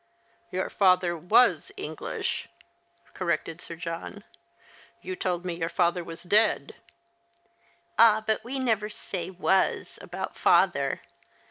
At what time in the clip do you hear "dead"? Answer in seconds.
6.23-6.73